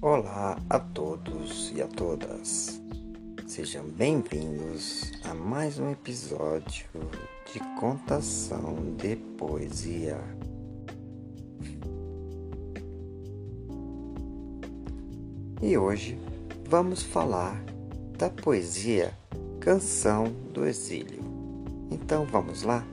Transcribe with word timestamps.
Olá 0.00 0.56
a 0.70 0.78
todos 0.78 1.72
e 1.74 1.82
a 1.82 1.88
todas. 1.88 2.80
Sejam 3.48 3.84
bem-vindos 3.84 5.10
a 5.24 5.34
mais 5.34 5.80
um 5.80 5.90
episódio 5.90 6.86
de 7.52 7.58
contação 7.80 8.94
de 8.96 9.16
poesia. 9.16 10.20
E 15.60 15.76
hoje 15.76 16.16
vamos 16.68 17.02
falar 17.02 17.60
da 18.16 18.30
poesia 18.30 19.12
Canção 19.58 20.32
do 20.54 20.64
Exílio. 20.64 21.24
Então 21.90 22.24
vamos 22.24 22.62
lá? 22.62 22.86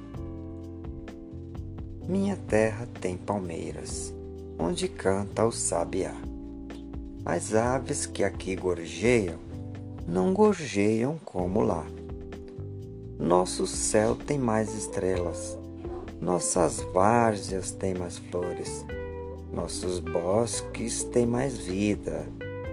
Minha 2.10 2.36
terra 2.36 2.88
tem 3.00 3.16
palmeiras, 3.16 4.12
onde 4.58 4.88
canta 4.88 5.46
o 5.46 5.52
sabiá. 5.52 6.16
As 7.26 7.56
aves 7.56 8.06
que 8.06 8.24
aqui 8.24 8.56
gorjeiam 8.56 9.40
não 10.08 10.32
gorjeiam 10.32 11.18
como 11.26 11.64
lá. 11.64 11.84
Nosso 13.18 13.66
céu 13.66 14.16
tem 14.16 14.38
mais 14.38 14.76
estrelas, 14.76 15.58
nossas 16.22 16.82
várzeas 16.94 17.72
têm 17.72 17.96
mais 17.96 18.20
flores, 18.20 18.86
nossos 19.52 19.98
bosques 19.98 21.04
têm 21.06 21.26
mais 21.26 21.58
vida, 21.58 22.28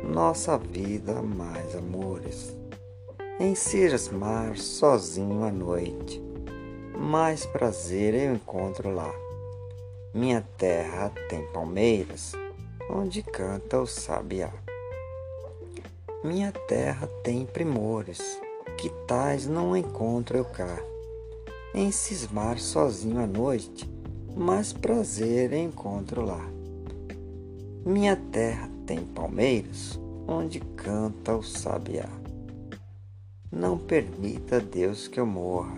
nossa 0.04 0.58
vida 0.58 1.22
mais 1.22 1.74
amores. 1.74 2.54
Em 3.40 3.54
mar 4.12 4.58
sozinho 4.58 5.44
à 5.44 5.50
noite, 5.50 6.22
mais 6.94 7.46
prazer 7.46 8.14
eu 8.14 8.34
encontro 8.34 8.94
lá. 8.94 9.14
Minha 10.12 10.46
terra 10.58 11.10
tem 11.30 11.42
palmeiras, 11.52 12.32
onde 12.90 13.22
canta 13.22 13.80
o 13.80 13.86
sabiá. 13.86 14.52
Minha 16.24 16.52
terra 16.52 17.08
tem 17.22 17.44
primores, 17.44 18.20
que 18.78 18.88
tais 19.06 19.46
não 19.46 19.76
encontro 19.76 20.36
eu 20.36 20.44
cá. 20.44 20.78
Em 21.74 21.90
cismar 21.90 22.58
sozinho 22.58 23.20
à 23.20 23.26
noite, 23.26 23.90
mais 24.36 24.72
prazer 24.72 25.52
encontro 25.52 26.24
lá. 26.24 26.44
Minha 27.84 28.16
terra 28.16 28.70
tem 28.86 29.00
palmeiras, 29.00 29.98
onde 30.26 30.60
canta 30.60 31.34
o 31.34 31.42
sabiá. 31.42 32.08
Não 33.50 33.76
permita 33.76 34.60
Deus 34.60 35.08
que 35.08 35.18
eu 35.18 35.26
morra, 35.26 35.76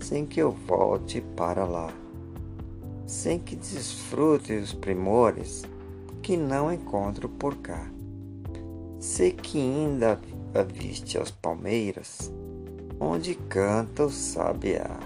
sem 0.00 0.24
que 0.24 0.40
eu 0.40 0.52
volte 0.52 1.20
para 1.20 1.64
lá, 1.64 1.92
sem 3.06 3.38
que 3.38 3.54
desfrute 3.54 4.52
os 4.54 4.72
primores 4.72 5.64
que 6.26 6.36
não 6.36 6.72
encontro 6.72 7.28
por 7.28 7.54
cá. 7.58 7.88
Sei 8.98 9.30
que 9.30 9.58
ainda 9.60 10.20
viste 10.74 11.16
as 11.16 11.30
palmeiras, 11.30 12.32
onde 12.98 13.36
canta 13.36 14.06
o 14.06 14.10
sabiá. 14.10 14.98